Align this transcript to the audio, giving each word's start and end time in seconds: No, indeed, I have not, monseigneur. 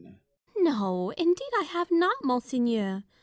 No, 0.57 1.11
indeed, 1.15 1.51
I 1.59 1.61
have 1.63 1.91
not, 1.91 2.23
monseigneur. 2.23 3.03